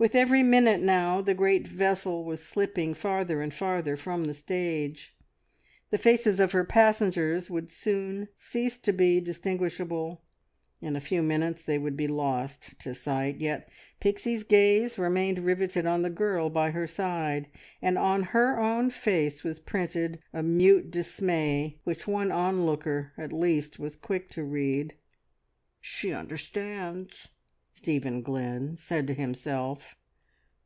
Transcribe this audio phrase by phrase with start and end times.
[0.00, 5.12] With every minute now the great vessel was slipping farther and farther from the stage;
[5.90, 10.22] the faces of her passengers would soon cease to be distinguishable;
[10.80, 13.68] in a few minutes they would be lost to sight, yet
[13.98, 17.48] Pixie's gaze remained riveted on the girl by her side,
[17.82, 23.80] and on her own face was printed a mute dismay which one onlooker at least
[23.80, 24.94] was quick to read.
[25.80, 27.30] "She understands!"
[27.74, 29.94] Stephen Glynn said to himself.